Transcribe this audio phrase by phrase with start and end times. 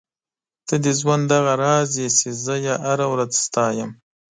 [0.67, 3.89] ته د ژوند هغه راز یې چې زه یې هره ورځ ستایم.